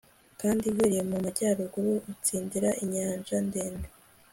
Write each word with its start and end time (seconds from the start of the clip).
Kandi 0.39 0.63
uhereye 0.71 1.03
mu 1.11 1.17
majyaruguru 1.25 1.91
utsindira 2.11 2.69
inyanja 2.83 3.35
ndende 3.47 3.87